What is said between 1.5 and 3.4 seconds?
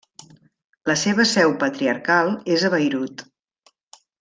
patriarcal és a Beirut.